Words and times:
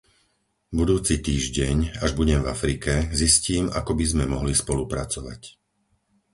Budúci 0.79 1.15
týždeň, 1.27 1.77
až 2.03 2.11
budem 2.19 2.39
v 2.41 2.49
Afrike, 2.55 2.93
zistím, 3.21 3.63
ako 3.79 3.91
by 3.99 4.05
sme 4.11 4.25
mohli 4.33 4.53
spolupracovať. 4.63 5.41